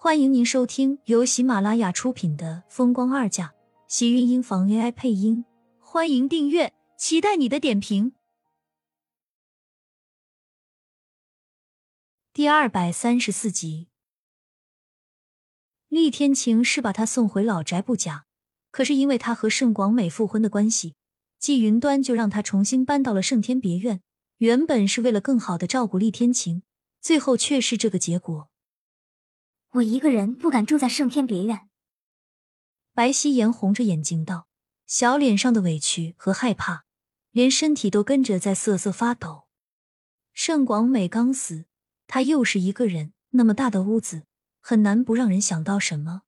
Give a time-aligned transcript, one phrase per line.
[0.00, 3.46] 欢迎您收听由喜马拉雅出品的《风光二嫁》，
[3.88, 5.44] 喜运音房 AI 配音。
[5.80, 8.12] 欢迎订阅，期待你的点评。
[12.32, 13.88] 第二百三十四集，
[15.88, 18.26] 厉天晴是把他送回老宅不假，
[18.70, 20.94] 可是因为他和盛广美复婚的关系，
[21.40, 24.00] 季云端就让他重新搬到了盛天别院。
[24.36, 26.62] 原本是为了更好的照顾厉天晴，
[27.00, 28.47] 最后却是这个结果。
[29.72, 31.68] 我一个人不敢住在圣天别院。
[32.94, 34.48] 白夕颜红着眼睛道，
[34.86, 36.84] 小脸上的委屈和害怕，
[37.30, 39.46] 连身体都跟着在瑟瑟发抖。
[40.32, 41.66] 盛广美刚死，
[42.06, 44.24] 他又是一个人，那么大的屋子，
[44.60, 46.22] 很难不让人想到什么。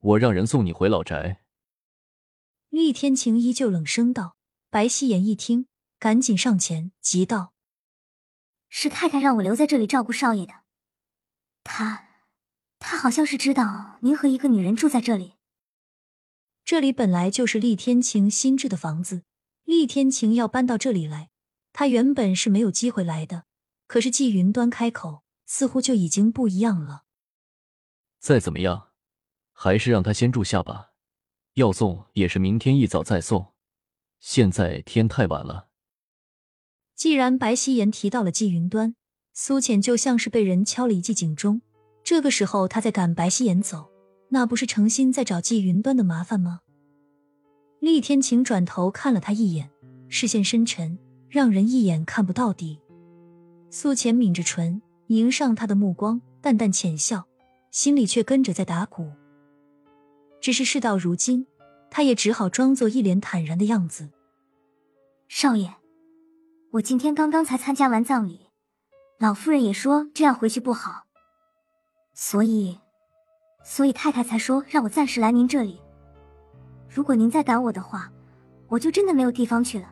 [0.00, 1.42] 我让人送你回老宅。
[2.70, 4.36] 厉天晴依旧冷声道。
[4.70, 5.66] 白夕颜一听。
[6.00, 7.54] 赶紧上前，急道
[8.68, 10.52] ：“是太太让我留在这里照顾少爷的。
[11.62, 12.08] 他
[13.04, 15.34] 好像是知道您和一个女人住在这里。
[16.64, 19.24] 这里本来就是厉天晴新置的房子，
[19.64, 21.28] 厉天晴要搬到这里来，
[21.74, 23.44] 他原本是没有机会来的。
[23.86, 27.02] 可是季云端开口，似乎就已经不一样了。
[28.20, 28.92] 再怎么样，
[29.52, 30.92] 还是让他先住下吧。
[31.56, 33.52] 要送也是明天一早再送，
[34.18, 35.68] 现在天太晚了。”
[36.96, 38.96] 既然白希颜提到了季云端，
[39.34, 41.60] 苏浅就像是被人敲了一记警钟。
[42.04, 43.90] 这个时候，他在赶白希颜走，
[44.28, 46.60] 那不是诚心在找季云端的麻烦吗？
[47.80, 49.70] 厉天晴转头看了他一眼，
[50.08, 50.98] 视线深沉，
[51.30, 52.78] 让人一眼看不到底。
[53.70, 57.26] 苏浅抿着唇，迎上他的目光，淡淡浅笑，
[57.70, 59.10] 心里却跟着在打鼓。
[60.40, 61.46] 只是事到如今，
[61.90, 64.10] 他也只好装作一脸坦然的样子。
[65.26, 65.74] 少爷。
[66.72, 68.50] 我今天刚刚才参加完葬礼，
[69.18, 71.04] 老夫人也说这样回去不好，
[72.14, 72.78] 所以，
[73.64, 75.80] 所以太太才说让我暂时来您这里。
[76.88, 78.10] 如果您再赶我的话，
[78.68, 79.90] 我就真的没有地方去了。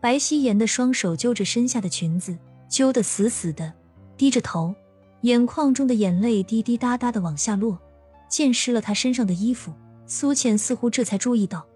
[0.00, 3.72] 白希颜的双手揪着身下的裙子，揪得死死的，
[4.16, 4.72] 低着头，
[5.22, 7.76] 眼眶中的眼泪滴滴答答的往下落，
[8.28, 9.72] 溅湿了她身上的衣服。
[10.06, 11.66] 苏浅似乎这才注意到，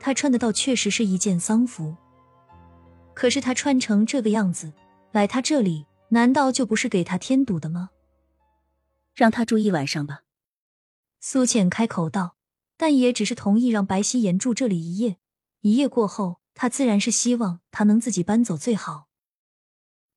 [0.00, 1.94] 她穿的倒确实是一件丧服。
[3.12, 4.72] 可是他穿成这个样子
[5.12, 7.90] 来他这里，难道就不是给他添堵的吗？
[9.14, 10.24] 让他住一晚上吧。
[11.20, 12.36] 苏浅开口道，
[12.76, 15.18] 但也只是同意让白希颜住这里一夜。
[15.60, 19.08] 一夜过后，他自然是希望他能自己搬走最好。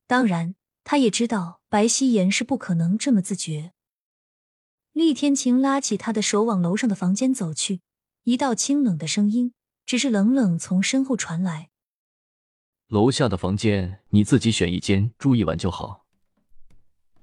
[0.06, 3.74] 当然，他也知道白希颜是不可能这么自觉。
[4.92, 7.82] 厉天晴拉起他的手往楼上的房间走去，
[8.24, 9.54] 一道清冷的声音
[9.86, 11.70] 只是冷冷从身后传来。
[12.88, 16.07] 楼下的房间你自己选一间住一晚就好。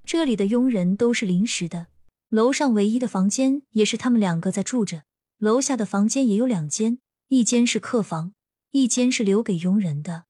[0.06, 1.87] 这里的佣人都是临时的，
[2.28, 5.04] 楼上唯一的房间也是他们两个在住着。
[5.38, 6.98] 楼下的房间也有两间，
[7.28, 8.34] 一间是客房，
[8.70, 10.25] 一间是留给佣人的。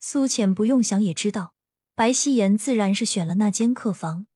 [0.00, 1.54] 苏浅不用想也知道，
[1.94, 4.26] 白希颜自然是选了那间客房。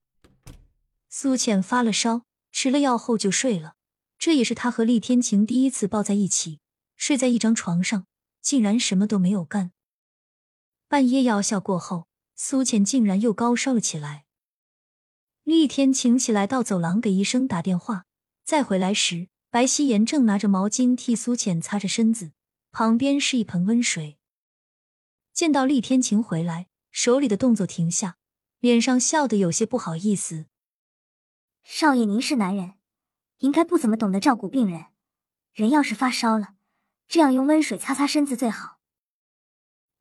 [1.09, 2.23] 苏浅发了烧，
[2.53, 3.75] 吃了药后就睡了。
[4.19, 6.61] 这也是他和厉天晴第一次抱在一起，
[6.97, 8.07] 睡在一张床上，
[8.41, 9.73] 竟然什么都没有干。
[10.89, 12.09] 半夜药效过后，
[12.41, 14.25] 苏浅竟然又高烧了起来。
[15.43, 18.07] 厉天晴起来到走廊给医生打电话，
[18.45, 22.31] 再回来时，白希颜正拿着毛巾替苏浅擦着身子，
[22.71, 24.19] 旁边是一盆温水。
[25.33, 28.19] 见到厉天晴回来，手里的动作停下，
[28.61, 30.47] 脸上笑得有些不好意思
[31.65, 32.75] ：“少爷，您是男人，
[33.39, 34.87] 应该不怎么懂得照顾病人。
[35.53, 36.55] 人要是发烧了，
[37.09, 38.78] 这样用温水擦擦身子最好。”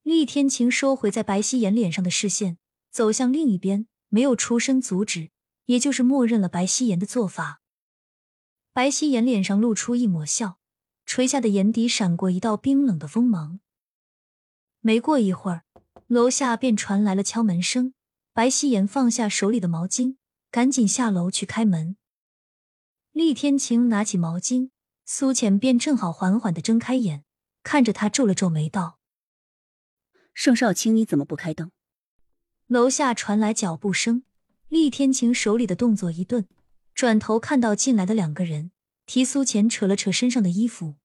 [0.08, 2.58] 厉天晴收回在白希颜脸上的视线，
[2.90, 5.32] 走向另一边，没有出声阻止，
[5.66, 7.60] 也就是默认了白希颜的做法。
[8.72, 10.60] 白希颜脸上露出一抹笑，
[11.06, 13.60] 垂下的眼底闪过一道冰冷的锋芒。
[14.80, 15.66] 没过一会儿，
[16.08, 17.94] 楼下便传来了敲门声。
[18.32, 20.16] 白希颜放下手里的毛巾，
[20.50, 21.98] 赶紧下楼去开门。
[23.12, 24.70] 厉天晴拿起毛巾，
[25.06, 27.26] 苏浅便正好缓缓的睁开眼，
[27.62, 28.97] 看着他皱了皱眉道。
[30.40, 31.72] 盛少卿，你怎么不开灯？
[32.68, 34.24] 楼下传来脚步声，
[34.68, 36.48] 厉天晴手里的动作一顿，
[36.94, 38.70] 转头看到进来的两个人，
[39.08, 40.98] 提苏浅扯了扯身上的衣服。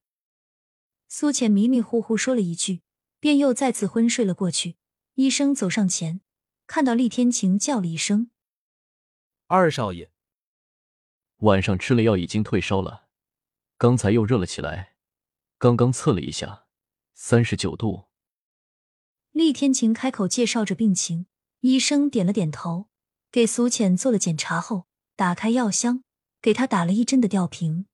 [1.08, 2.82] 苏浅迷迷糊糊说了一句，
[3.20, 4.76] 便又再次昏睡了过去。
[5.14, 6.20] 医生走上前，
[6.66, 8.30] 看到厉天晴，叫了一声
[9.48, 10.10] ：“二少爷。”
[11.40, 13.08] 晚上吃了药，已经退烧了，
[13.78, 14.96] 刚才又热了起来，
[15.56, 16.66] 刚刚测了一下，
[17.14, 18.11] 三十九度。
[19.32, 21.26] 厉天晴开口介绍着病情，
[21.60, 22.88] 医生点了点头，
[23.30, 24.86] 给苏浅做了检查后，
[25.16, 26.04] 打开药箱，
[26.42, 27.86] 给她打了一针的吊瓶。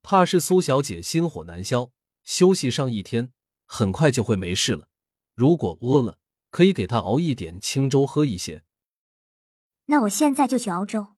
[0.00, 1.90] 怕是苏小姐心火难消，
[2.24, 3.30] 休息上一天，
[3.66, 4.88] 很快就会没事了。
[5.34, 6.18] 如果饿了，
[6.50, 8.64] 可以给她熬一点清粥喝一些。
[9.86, 11.08] 那我现在就去熬粥。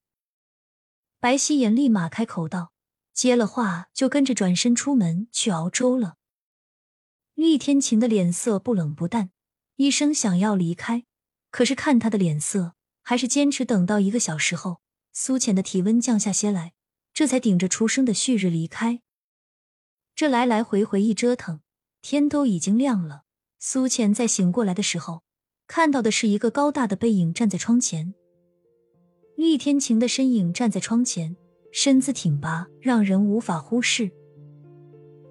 [1.20, 2.72] 白希言立马开口道，
[3.12, 6.16] 接了话就跟着转身出门去熬粥了。
[7.34, 9.30] 厉天晴的脸色不冷不淡，
[9.76, 11.04] 医生想要离开，
[11.50, 14.80] 可是看他的脸色，还是坚持等到一个小时后，
[15.12, 16.74] 苏浅的体温降下些来，
[17.12, 19.00] 这才顶着初升的旭日离开。
[20.14, 21.60] 这来来回回一折腾，
[22.00, 23.22] 天都已经亮了。
[23.58, 25.24] 苏浅在醒过来的时候，
[25.66, 28.14] 看到的是一个高大的背影站在窗前。
[29.36, 31.36] 厉天晴的身影站在窗前，
[31.72, 34.12] 身姿挺拔，让人无法忽视。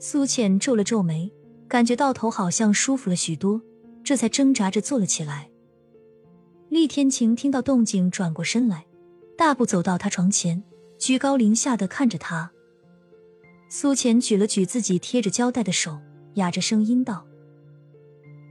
[0.02, 1.32] 苏浅皱了皱眉，
[1.74, 3.60] 感觉到头好像舒服了许多，
[4.04, 5.50] 这才挣扎着坐了起来。
[6.70, 8.86] 厉天晴听到动静，转过身来，
[9.36, 10.64] 大步走到他床前，
[11.00, 12.52] 居高临下的看着他。
[13.70, 15.98] 苏浅举了举自己贴着胶带的手，
[16.36, 17.26] 哑着声音道：“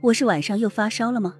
[0.03, 1.37] 我是晚上又发烧了吗？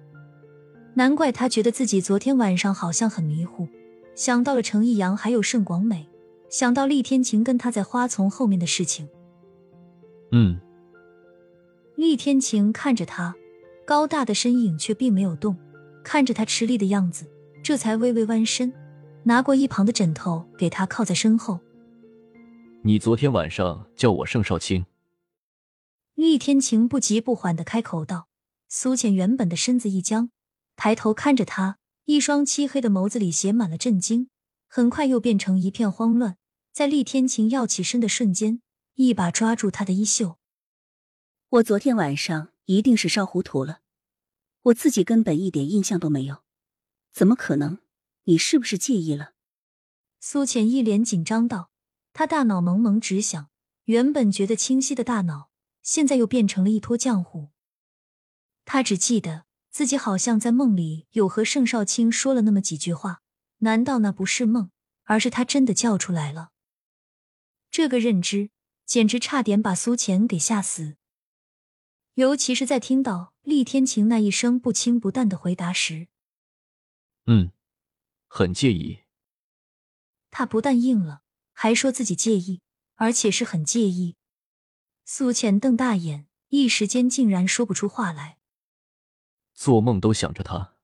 [0.94, 3.68] 难怪他觉得自己昨天晚上好像很迷糊。”
[4.16, 6.08] 想到了程逸阳还有盛广美，
[6.48, 9.06] 想到厉天晴跟他在花丛后面的事情。
[10.32, 10.58] 嗯。
[11.96, 13.34] 厉天晴看着他，
[13.86, 15.56] 高大的身影却并没有动，
[16.02, 17.26] 看着他吃力的样子，
[17.62, 18.72] 这才微微弯身，
[19.22, 21.60] 拿过一旁的枕头给他靠在身后。
[22.82, 24.84] 你昨天晚上叫我盛少卿。
[26.14, 28.28] 厉天晴不急不缓的开口道。
[28.68, 30.30] 苏浅原本的身子一僵，
[30.74, 31.78] 抬头看着他。
[32.06, 34.28] 一双漆黑的眸子里写满了震惊，
[34.68, 36.36] 很快又变成一片慌乱。
[36.72, 38.60] 在厉天晴要起身的瞬间，
[38.96, 40.36] 一把抓住他的衣袖。
[41.54, 43.78] 我昨天晚上一定是烧糊涂了，
[44.62, 46.42] 我自己根本一点印象都没有，
[47.12, 47.78] 怎么可能？
[48.24, 49.34] 你是不是介意了？
[50.18, 51.70] 苏浅一脸紧张道，
[52.12, 53.50] 他大脑蒙蒙直响，
[53.84, 55.48] 原本觉得清晰的大脑，
[55.80, 57.50] 现在又变成了一坨浆糊。
[58.64, 59.44] 他只记得。
[59.70, 63.22] 自己好像在梦里有和盛少卿说了那么几句话，
[63.58, 64.70] 难道那不是梦，
[65.02, 66.50] 而是他真的叫出来了？
[67.72, 68.50] 这个认知
[68.86, 70.94] 简直差点把苏浅给吓死，
[72.14, 76.08] 尤其是在听到厉天晴那一声不轻不淡的回答时。
[77.26, 77.50] 嗯，
[78.28, 79.00] 很介意。
[80.30, 81.22] 他不但应了，
[81.52, 82.60] 还说自己介意，
[82.94, 84.16] 而且是很介意。
[85.04, 88.38] 苏浅瞪大眼，一时间竟然说不出话来。
[89.52, 90.74] 做梦都想着他。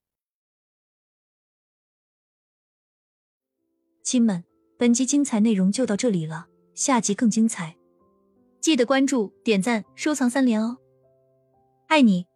[4.03, 4.45] 亲们，
[4.77, 7.77] 本集精彩内容就到这里了，下集更精彩，
[8.61, 10.79] 记得关注、点赞、收藏三连哦！
[11.91, 12.30] 爱你。